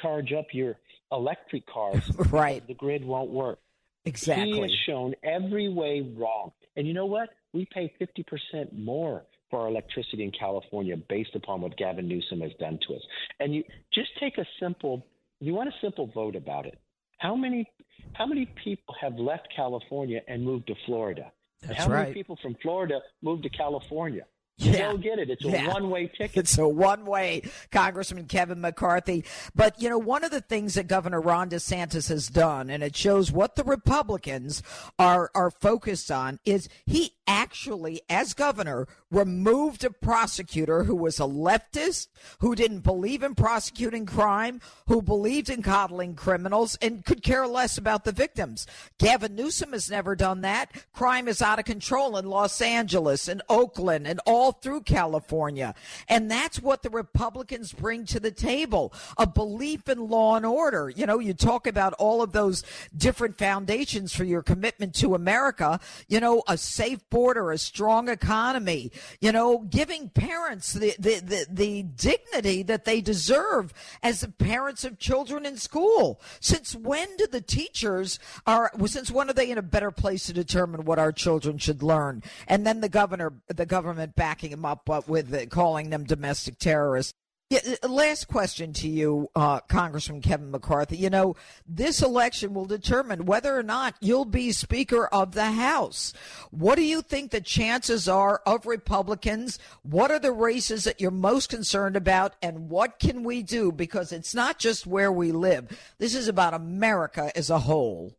charge 0.01 0.33
up 0.33 0.47
your 0.51 0.75
electric 1.11 1.65
cars 1.67 2.09
right. 2.31 2.65
the 2.67 2.73
grid 2.73 3.03
won't 3.03 3.29
work. 3.29 3.59
Exactly. 4.05 4.53
he 4.53 4.61
has 4.61 4.71
shown 4.85 5.13
every 5.23 5.69
way 5.69 6.01
wrong. 6.15 6.51
And 6.75 6.87
you 6.87 6.93
know 6.93 7.05
what? 7.05 7.29
We 7.53 7.67
pay 7.73 7.91
50% 7.99 8.71
more 8.73 9.23
for 9.49 9.61
our 9.61 9.67
electricity 9.67 10.23
in 10.23 10.31
California 10.31 10.95
based 10.95 11.35
upon 11.35 11.61
what 11.61 11.75
Gavin 11.77 12.07
Newsom 12.07 12.41
has 12.41 12.51
done 12.59 12.79
to 12.87 12.95
us. 12.95 13.01
And 13.39 13.53
you 13.53 13.63
just 13.93 14.09
take 14.19 14.37
a 14.37 14.45
simple 14.59 15.05
you 15.39 15.53
want 15.53 15.69
a 15.69 15.73
simple 15.81 16.07
vote 16.07 16.35
about 16.35 16.65
it. 16.65 16.79
How 17.17 17.35
many 17.35 17.69
how 18.13 18.25
many 18.25 18.45
people 18.63 18.95
have 18.99 19.15
left 19.15 19.47
California 19.55 20.21
and 20.27 20.43
moved 20.43 20.67
to 20.67 20.75
Florida? 20.85 21.31
That's 21.61 21.79
how 21.79 21.89
right. 21.89 22.03
many 22.03 22.13
people 22.13 22.37
from 22.41 22.55
Florida 22.61 22.99
moved 23.21 23.43
to 23.43 23.49
California 23.49 24.25
yeah. 24.57 24.71
They'll 24.71 24.97
get 24.97 25.19
it. 25.19 25.29
It's 25.29 25.45
a 25.45 25.49
yeah. 25.49 25.67
one 25.67 25.89
way 25.89 26.07
ticket. 26.17 26.37
It's 26.37 26.57
a 26.57 26.67
one 26.67 27.05
way, 27.05 27.43
Congressman 27.71 28.25
Kevin 28.25 28.59
McCarthy. 28.61 29.23
But, 29.55 29.81
you 29.81 29.89
know, 29.89 29.97
one 29.97 30.23
of 30.23 30.31
the 30.31 30.41
things 30.41 30.73
that 30.75 30.87
Governor 30.87 31.21
Ron 31.21 31.49
DeSantis 31.49 32.09
has 32.09 32.27
done, 32.27 32.69
and 32.69 32.81
it 32.81 32.95
shows 32.95 33.31
what 33.31 33.55
the 33.55 33.63
Republicans 33.63 34.63
are, 34.97 35.29
are 35.35 35.51
focused 35.51 36.11
on, 36.11 36.39
is 36.45 36.69
he 36.85 37.13
actually, 37.27 38.01
as 38.09 38.33
governor, 38.33 38.87
removed 39.11 39.83
a 39.83 39.89
prosecutor 39.89 40.83
who 40.85 40.95
was 40.95 41.19
a 41.19 41.23
leftist, 41.23 42.07
who 42.39 42.55
didn't 42.55 42.79
believe 42.79 43.23
in 43.23 43.35
prosecuting 43.35 44.05
crime, 44.05 44.59
who 44.87 45.01
believed 45.01 45.49
in 45.49 45.61
coddling 45.61 46.15
criminals, 46.15 46.77
and 46.81 47.05
could 47.05 47.21
care 47.21 47.47
less 47.47 47.77
about 47.77 48.03
the 48.05 48.11
victims. 48.11 48.65
Gavin 48.97 49.35
Newsom 49.35 49.73
has 49.73 49.89
never 49.89 50.15
done 50.15 50.41
that. 50.41 50.71
Crime 50.93 51.27
is 51.27 51.41
out 51.41 51.59
of 51.59 51.65
control 51.65 52.17
in 52.17 52.25
Los 52.25 52.61
Angeles 52.61 53.27
and 53.27 53.41
Oakland 53.49 54.07
and 54.07 54.19
all 54.25 54.51
through 54.51 54.81
California. 54.81 55.75
And 56.07 56.29
that's 56.29 56.61
what 56.61 56.83
the 56.83 56.89
Republicans 56.89 57.73
bring 57.73 58.05
to 58.05 58.19
the 58.19 58.31
table 58.31 58.93
a 59.17 59.27
belief 59.27 59.89
in 59.89 60.07
law 60.07 60.35
and 60.35 60.45
order. 60.45 60.89
You 60.89 61.05
know, 61.05 61.19
you 61.19 61.33
talk 61.33 61.67
about 61.67 61.93
all 61.93 62.21
of 62.21 62.31
those 62.31 62.63
different 62.95 63.37
foundations 63.37 64.13
for 64.13 64.23
your 64.23 64.41
commitment 64.41 64.95
to 64.95 65.15
America, 65.15 65.79
you 66.07 66.19
know, 66.19 66.43
a 66.47 66.57
safe 66.57 67.07
border, 67.09 67.16
a 67.17 67.57
strong 67.57 68.09
economy, 68.09 68.91
you 69.19 69.31
know, 69.31 69.59
giving 69.59 70.09
parents 70.09 70.73
the, 70.73 70.93
the, 70.99 71.19
the, 71.19 71.45
the 71.49 71.83
dignity 71.83 72.63
that 72.63 72.85
they 72.85 73.01
deserve 73.01 73.73
as 74.03 74.21
the 74.21 74.29
parents 74.29 74.83
of 74.83 74.99
children 74.99 75.45
in 75.45 75.57
school. 75.57 76.21
Since 76.39 76.75
when 76.75 77.07
do 77.17 77.27
the 77.27 77.41
teachers 77.41 78.19
are, 78.45 78.71
since 78.85 79.09
when 79.11 79.29
are 79.29 79.33
they 79.33 79.49
in 79.49 79.57
a 79.57 79.63
better 79.63 79.91
place 79.91 80.25
to 80.27 80.33
determine 80.33 80.85
what 80.85 80.99
our 80.99 81.11
children 81.11 81.57
should 81.57 81.81
learn? 81.81 82.23
And 82.47 82.65
then 82.65 82.81
the 82.81 82.89
governor, 82.89 83.33
the 83.47 83.65
government 83.65 84.15
backing 84.15 84.51
him 84.51 84.65
up 84.65 84.87
with 85.07 85.33
uh, 85.33 85.45
calling 85.47 85.89
them 85.89 86.03
domestic 86.03 86.59
terrorists. 86.59 87.13
Yeah, 87.49 87.59
uh, 87.81 87.87
last 87.87 88.27
question 88.27 88.73
to 88.73 88.89
you, 88.89 89.29
uh, 89.33 89.61
Congressman 89.61 90.19
Kevin 90.19 90.51
McCarthy. 90.51 90.97
You 90.97 91.09
know, 91.09 91.37
this 91.65 92.01
election 92.01 92.53
will 92.53 92.65
determine 92.65 93.25
whether 93.25 93.57
or 93.57 93.63
not 93.63 93.95
you'll 94.01 94.25
be 94.25 94.51
Speaker 94.51 95.07
of 95.07 95.33
the 95.33 95.51
House. 95.51 96.11
What 96.51 96.75
do 96.75 96.83
you 96.83 97.01
think 97.01 97.31
the 97.31 97.39
chances 97.39 98.09
are 98.09 98.41
of 98.45 98.65
Republicans? 98.65 99.59
What 99.83 100.11
are 100.11 100.19
the 100.19 100.33
races 100.33 100.83
that 100.83 100.99
you're 100.99 101.09
most 101.09 101.49
concerned 101.49 101.95
about? 101.95 102.35
And 102.41 102.69
what 102.69 102.99
can 102.99 103.23
we 103.23 103.43
do? 103.43 103.71
Because 103.71 104.11
it's 104.11 104.35
not 104.35 104.59
just 104.59 104.85
where 104.85 105.11
we 105.11 105.31
live, 105.31 105.69
this 105.99 106.15
is 106.15 106.27
about 106.27 106.53
America 106.53 107.31
as 107.33 107.49
a 107.49 107.59
whole. 107.59 108.13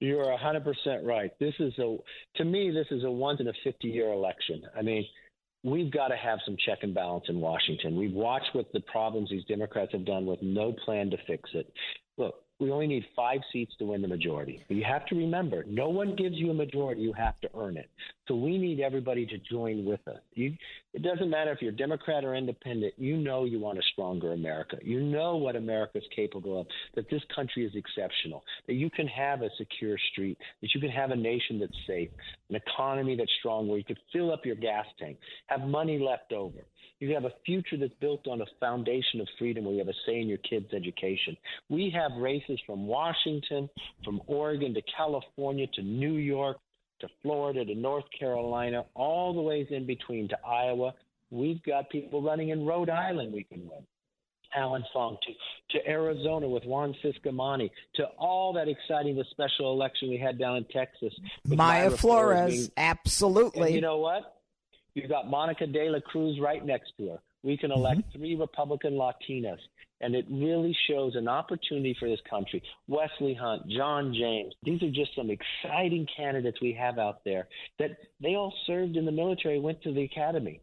You're 0.00 0.26
100% 0.26 0.66
right. 1.04 1.30
This 1.38 1.54
is 1.60 1.72
a, 1.78 1.96
to 2.36 2.44
me, 2.44 2.72
this 2.72 2.88
is 2.90 3.04
a 3.04 3.10
once 3.10 3.40
in 3.40 3.48
a 3.48 3.52
50 3.64 3.88
year 3.88 4.12
election. 4.12 4.64
I 4.76 4.82
mean, 4.82 5.06
we've 5.64 5.90
got 5.90 6.08
to 6.08 6.16
have 6.16 6.38
some 6.44 6.56
check 6.64 6.78
and 6.82 6.94
balance 6.94 7.24
in 7.28 7.40
Washington. 7.40 7.96
We've 7.96 8.12
watched 8.12 8.50
what 8.52 8.72
the 8.72 8.80
problems 8.80 9.30
these 9.30 9.44
Democrats 9.44 9.92
have 9.92 10.04
done 10.04 10.26
with 10.26 10.40
no 10.42 10.72
plan 10.84 11.10
to 11.10 11.16
fix 11.26 11.50
it. 11.54 11.72
Look, 12.18 12.34
we 12.62 12.70
only 12.70 12.86
need 12.86 13.04
five 13.16 13.40
seats 13.52 13.72
to 13.78 13.86
win 13.86 14.02
the 14.02 14.08
majority. 14.08 14.64
But 14.68 14.76
you 14.76 14.84
have 14.84 15.04
to 15.06 15.16
remember, 15.16 15.64
no 15.66 15.88
one 15.88 16.14
gives 16.14 16.36
you 16.36 16.50
a 16.50 16.54
majority. 16.54 17.00
You 17.00 17.12
have 17.14 17.40
to 17.40 17.50
earn 17.58 17.76
it. 17.76 17.90
So 18.28 18.36
we 18.36 18.56
need 18.56 18.78
everybody 18.78 19.26
to 19.26 19.38
join 19.50 19.84
with 19.84 20.06
us. 20.06 20.20
You, 20.34 20.54
it 20.94 21.02
doesn't 21.02 21.28
matter 21.28 21.50
if 21.50 21.60
you're 21.60 21.72
Democrat 21.72 22.24
or 22.24 22.36
independent. 22.36 22.94
You 22.96 23.16
know 23.16 23.44
you 23.44 23.58
want 23.58 23.78
a 23.78 23.82
stronger 23.92 24.32
America. 24.32 24.76
You 24.80 25.00
know 25.00 25.36
what 25.36 25.56
America 25.56 25.98
is 25.98 26.04
capable 26.14 26.60
of, 26.60 26.66
that 26.94 27.10
this 27.10 27.22
country 27.34 27.66
is 27.66 27.72
exceptional, 27.74 28.44
that 28.68 28.74
you 28.74 28.90
can 28.90 29.08
have 29.08 29.42
a 29.42 29.48
secure 29.58 29.96
street, 30.12 30.38
that 30.60 30.72
you 30.72 30.80
can 30.80 30.90
have 30.90 31.10
a 31.10 31.16
nation 31.16 31.58
that's 31.58 31.72
safe, 31.86 32.10
an 32.52 32.60
economy 32.66 33.16
that's 33.16 33.30
strong 33.38 33.68
where 33.68 33.78
you 33.78 33.84
could 33.84 33.98
fill 34.12 34.32
up 34.32 34.44
your 34.44 34.56
gas 34.56 34.86
tank, 34.98 35.18
have 35.46 35.62
money 35.62 35.98
left 35.98 36.32
over. 36.32 36.58
You 36.98 37.14
have 37.14 37.24
a 37.24 37.32
future 37.44 37.76
that's 37.76 37.94
built 38.00 38.28
on 38.28 38.42
a 38.42 38.46
foundation 38.60 39.20
of 39.20 39.26
freedom 39.38 39.64
where 39.64 39.72
you 39.72 39.80
have 39.80 39.88
a 39.88 39.94
say 40.06 40.20
in 40.20 40.28
your 40.28 40.38
kids' 40.38 40.72
education. 40.72 41.36
We 41.68 41.90
have 41.90 42.12
races 42.20 42.60
from 42.66 42.86
Washington, 42.86 43.68
from 44.04 44.20
Oregon 44.26 44.74
to 44.74 44.82
California 44.96 45.66
to 45.74 45.82
New 45.82 46.14
York 46.14 46.58
to 47.00 47.08
Florida 47.22 47.64
to 47.64 47.74
North 47.74 48.04
Carolina, 48.16 48.84
all 48.94 49.34
the 49.34 49.40
ways 49.40 49.66
in 49.70 49.86
between 49.86 50.28
to 50.28 50.36
Iowa. 50.46 50.94
We've 51.30 51.62
got 51.64 51.90
people 51.90 52.22
running 52.22 52.50
in 52.50 52.64
Rhode 52.64 52.90
Island 52.90 53.32
we 53.32 53.44
can 53.44 53.68
win. 53.68 53.84
Allan 54.54 54.84
Fung 54.92 55.16
to, 55.22 55.78
to 55.78 55.88
Arizona 55.88 56.48
with 56.48 56.64
Juan 56.64 56.94
Ciscomani 57.04 57.70
to 57.96 58.04
all 58.18 58.52
that 58.54 58.68
exciting 58.68 59.16
the 59.16 59.24
special 59.30 59.72
election 59.72 60.08
we 60.10 60.18
had 60.18 60.38
down 60.38 60.56
in 60.56 60.64
Texas. 60.64 61.12
Maya 61.46 61.90
Mayra 61.90 61.98
Flores, 61.98 62.52
being, 62.54 62.70
absolutely. 62.76 63.66
And 63.66 63.74
you 63.74 63.80
know 63.80 63.98
what? 63.98 64.38
You've 64.94 65.08
got 65.08 65.28
Monica 65.28 65.66
De 65.66 65.88
La 65.88 66.00
Cruz 66.00 66.38
right 66.40 66.64
next 66.64 66.92
to 66.98 67.08
her. 67.10 67.18
We 67.42 67.56
can 67.56 67.72
elect 67.72 68.00
Mm-hmm. 68.00 68.18
three 68.18 68.34
Republican 68.36 68.92
Latinas, 68.92 69.58
and 70.00 70.14
it 70.14 70.26
really 70.30 70.76
shows 70.88 71.16
an 71.16 71.26
opportunity 71.28 71.96
for 71.98 72.08
this 72.08 72.20
country. 72.28 72.62
Wesley 72.86 73.34
Hunt, 73.34 73.66
John 73.68 74.14
James, 74.14 74.54
these 74.62 74.82
are 74.82 74.90
just 74.90 75.10
some 75.16 75.30
exciting 75.30 76.06
candidates 76.16 76.60
we 76.60 76.72
have 76.74 76.98
out 76.98 77.24
there 77.24 77.48
that 77.78 77.92
they 78.20 78.34
all 78.36 78.52
served 78.66 78.96
in 78.96 79.04
the 79.06 79.12
military, 79.12 79.58
went 79.58 79.82
to 79.82 79.92
the 79.92 80.02
academy. 80.04 80.60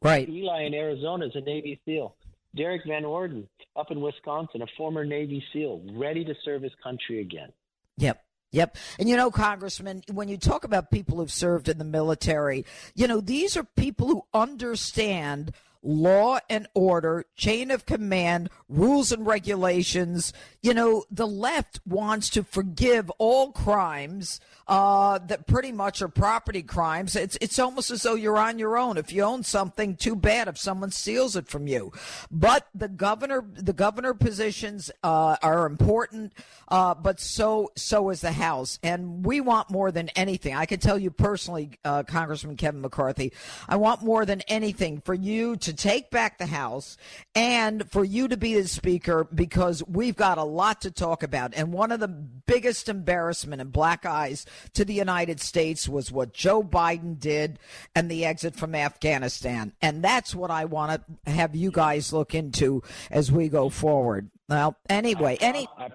Right. 0.00 0.28
Eli 0.28 0.62
in 0.64 0.74
Arizona 0.74 1.26
is 1.26 1.32
a 1.34 1.40
Navy 1.40 1.80
SEAL. 1.84 2.14
Derrick 2.56 2.82
Van 2.86 3.04
Orden 3.04 3.48
up 3.76 3.90
in 3.90 4.00
Wisconsin, 4.00 4.62
a 4.62 4.66
former 4.76 5.04
Navy 5.04 5.42
SEAL, 5.52 5.82
ready 5.92 6.24
to 6.24 6.34
serve 6.44 6.62
his 6.62 6.72
country 6.82 7.20
again. 7.20 7.52
Yep. 7.98 8.22
Yep. 8.52 8.76
And 8.98 9.08
you 9.08 9.16
know, 9.16 9.30
Congressman, 9.30 10.02
when 10.10 10.28
you 10.28 10.38
talk 10.38 10.64
about 10.64 10.90
people 10.90 11.18
who've 11.18 11.32
served 11.32 11.68
in 11.68 11.78
the 11.78 11.84
military, 11.84 12.64
you 12.94 13.06
know, 13.06 13.20
these 13.20 13.56
are 13.56 13.64
people 13.64 14.06
who 14.06 14.24
understand 14.32 15.52
law 15.86 16.38
and 16.50 16.66
order, 16.74 17.24
chain 17.36 17.70
of 17.70 17.86
command, 17.86 18.50
rules 18.68 19.12
and 19.12 19.26
regulations. 19.26 20.32
You 20.62 20.74
know, 20.74 21.04
the 21.10 21.26
left 21.26 21.80
wants 21.86 22.28
to 22.30 22.42
forgive 22.42 23.08
all 23.18 23.52
crimes 23.52 24.40
uh, 24.68 25.18
that 25.18 25.46
pretty 25.46 25.70
much 25.70 26.02
are 26.02 26.08
property 26.08 26.62
crimes. 26.62 27.14
It's 27.14 27.38
it's 27.40 27.58
almost 27.58 27.90
as 27.90 28.02
though 28.02 28.14
you're 28.14 28.38
on 28.38 28.58
your 28.58 28.76
own. 28.76 28.96
If 28.96 29.12
you 29.12 29.22
own 29.22 29.44
something, 29.44 29.94
too 29.94 30.16
bad 30.16 30.48
if 30.48 30.58
someone 30.58 30.90
steals 30.90 31.36
it 31.36 31.46
from 31.46 31.68
you. 31.68 31.92
But 32.30 32.66
the 32.74 32.88
governor, 32.88 33.44
the 33.54 33.72
governor 33.72 34.12
positions 34.14 34.90
uh, 35.04 35.36
are 35.42 35.66
important, 35.66 36.32
uh, 36.68 36.94
but 36.94 37.20
so 37.20 37.70
so 37.76 38.10
is 38.10 38.20
the 38.20 38.32
House, 38.32 38.80
and 38.82 39.24
we 39.24 39.40
want 39.40 39.70
more 39.70 39.92
than 39.92 40.08
anything. 40.10 40.54
I 40.54 40.66
can 40.66 40.80
tell 40.80 40.98
you 40.98 41.10
personally, 41.10 41.70
uh, 41.84 42.02
Congressman 42.02 42.56
Kevin 42.56 42.80
McCarthy, 42.80 43.32
I 43.68 43.76
want 43.76 44.02
more 44.02 44.26
than 44.26 44.40
anything 44.42 45.00
for 45.00 45.14
you 45.14 45.56
to 45.56 45.75
take 45.76 46.10
back 46.10 46.38
the 46.38 46.46
House 46.46 46.96
and 47.34 47.90
for 47.90 48.04
you 48.04 48.28
to 48.28 48.36
be 48.36 48.54
the 48.54 48.68
Speaker 48.68 49.24
because 49.24 49.82
we've 49.86 50.16
got 50.16 50.38
a 50.38 50.44
lot 50.44 50.80
to 50.82 50.90
talk 50.90 51.22
about. 51.22 51.52
And 51.54 51.72
one 51.72 51.92
of 51.92 52.00
the 52.00 52.08
biggest 52.08 52.88
embarrassment 52.88 53.60
and 53.60 53.72
black 53.72 54.06
eyes 54.06 54.46
to 54.74 54.84
the 54.84 54.94
United 54.94 55.40
States 55.40 55.88
was 55.88 56.10
what 56.10 56.32
Joe 56.32 56.62
Biden 56.62 57.18
did 57.18 57.58
and 57.94 58.10
the 58.10 58.24
exit 58.24 58.56
from 58.56 58.74
Afghanistan. 58.74 59.72
And 59.80 60.02
that's 60.02 60.34
what 60.34 60.50
I 60.50 60.64
want 60.64 61.02
to 61.24 61.30
have 61.30 61.54
you 61.54 61.70
guys 61.70 62.12
look 62.12 62.34
into 62.34 62.82
as 63.10 63.30
we 63.30 63.48
go 63.48 63.68
forward. 63.68 64.30
Well, 64.48 64.76
anyway, 64.88 65.38
any 65.40 65.66
I, 65.76 65.90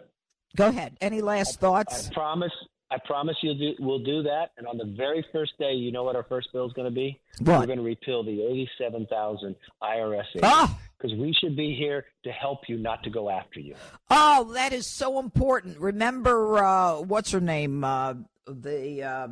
go 0.56 0.68
ahead. 0.68 0.98
Any 1.00 1.22
last 1.22 1.60
thoughts? 1.60 2.10
I 2.10 2.14
promise. 2.14 2.52
I 2.92 2.98
promise 3.06 3.38
you'll 3.42 3.58
do. 3.58 3.72
We'll 3.80 4.04
do 4.04 4.22
that. 4.24 4.52
And 4.58 4.68
on 4.68 4.78
the 4.78 4.94
very 4.98 5.26
first 5.32 5.54
day, 5.58 5.72
you 5.74 5.92
know 5.94 6.04
what 6.04 6.16
our 6.18 6.24
first 6.24 6.50
bill 6.52 6.68
is 6.68 6.74
going 6.74 6.90
to 6.90 6.94
be? 6.94 7.20
What? 7.40 7.60
We're 7.62 7.66
going 7.66 7.78
to 7.80 7.84
repeal 7.86 8.22
the 8.24 8.42
eighty-seven 8.44 9.08
thousand 9.10 9.56
IRS 9.82 10.24
Ah! 10.44 10.78
because 10.98 11.18
we 11.18 11.34
should 11.40 11.56
be 11.56 11.74
here 11.74 12.06
to 12.26 12.32
help 12.32 12.68
you, 12.68 12.78
not 12.78 13.02
to 13.04 13.10
go 13.10 13.30
after 13.30 13.60
you. 13.62 13.76
Oh, 14.10 14.52
that 14.56 14.74
is 14.74 14.88
so 14.88 15.20
important. 15.20 15.80
Remember, 15.80 16.58
uh, 16.64 17.00
what's 17.00 17.32
her 17.32 17.40
name? 17.40 17.84
Uh, 17.86 18.16
the, 18.46 19.04
uh, 19.04 19.28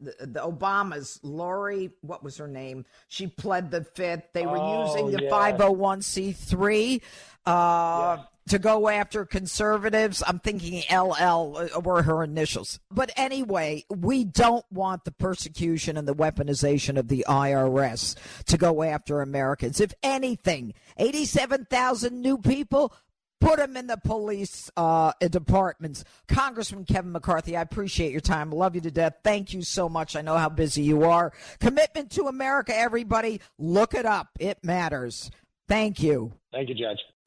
the 0.00 0.26
the 0.26 0.40
Obamas, 0.40 1.18
Lori. 1.24 1.90
What 2.02 2.22
was 2.22 2.36
her 2.36 2.46
name? 2.46 2.84
She 3.08 3.26
pled 3.26 3.70
the 3.72 3.82
fifth. 3.82 4.24
They 4.32 4.46
were 4.46 4.58
Oh, 4.60 4.86
using 4.86 5.10
the 5.10 5.24
yeah. 5.24 5.30
five 5.30 5.56
hundred 5.56 5.72
one 5.72 6.02
c 6.02 6.30
three 6.32 7.02
uh, 7.46 8.18
to 8.48 8.58
go 8.58 8.88
after 8.88 9.24
conservatives. 9.24 10.22
I'm 10.26 10.38
thinking 10.38 10.82
LL 10.90 11.68
were 11.82 12.02
her 12.02 12.22
initials. 12.22 12.80
But 12.90 13.10
anyway, 13.16 13.84
we 13.88 14.24
don't 14.24 14.64
want 14.70 15.04
the 15.04 15.12
persecution 15.12 15.96
and 15.96 16.08
the 16.08 16.14
weaponization 16.14 16.98
of 16.98 17.08
the 17.08 17.24
IRS 17.28 18.16
to 18.46 18.58
go 18.58 18.82
after 18.82 19.20
Americans. 19.20 19.80
If 19.80 19.94
anything, 20.02 20.74
eighty-seven 20.98 21.66
thousand 21.70 22.20
new 22.20 22.38
people 22.38 22.92
put 23.40 23.58
them 23.58 23.76
in 23.76 23.88
the 23.88 23.96
police 23.96 24.70
uh, 24.76 25.12
departments. 25.20 26.04
Congressman 26.28 26.84
Kevin 26.84 27.12
McCarthy, 27.12 27.56
I 27.56 27.62
appreciate 27.62 28.12
your 28.12 28.20
time. 28.20 28.50
Love 28.50 28.74
you 28.74 28.80
to 28.82 28.90
death. 28.90 29.14
Thank 29.24 29.52
you 29.52 29.62
so 29.62 29.88
much. 29.88 30.16
I 30.16 30.22
know 30.22 30.36
how 30.36 30.48
busy 30.48 30.82
you 30.82 31.04
are. 31.04 31.32
Commitment 31.60 32.10
to 32.12 32.24
America, 32.24 32.76
everybody. 32.76 33.40
Look 33.58 33.94
it 33.94 34.06
up. 34.06 34.28
It 34.38 34.58
matters. 34.62 35.30
Thank 35.68 36.02
you. 36.02 36.32
Thank 36.52 36.68
you, 36.68 36.74
Judge. 36.74 36.98